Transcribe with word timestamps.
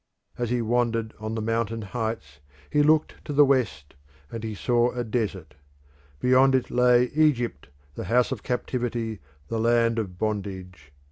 As 0.35 0.49
he 0.49 0.63
wandered 0.63 1.13
on 1.19 1.35
the 1.35 1.43
mountain 1.43 1.83
heights 1.83 2.39
he 2.71 2.81
looked 2.81 3.23
to 3.23 3.31
the 3.33 3.45
west 3.45 3.93
and 4.31 4.43
he 4.43 4.55
saw 4.55 4.89
a 4.93 5.03
desert: 5.03 5.53
beyond 6.19 6.55
it 6.55 6.71
lay 6.71 7.09
Egypt, 7.13 7.69
the 7.93 8.05
house 8.05 8.31
of 8.31 8.41
captivity, 8.41 9.19
the 9.49 9.59
land 9.59 9.99
of 9.99 10.17
bondage. 10.17 10.91